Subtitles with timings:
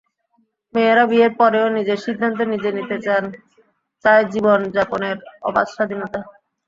[0.73, 3.23] মেয়েরা বিয়ের পরেও নিজের সিদ্ধান্ত নিজে নিতে চান,
[4.05, 5.17] চায় জীবনযাপনের
[5.43, 6.19] অবাধ স্বাধীনতা।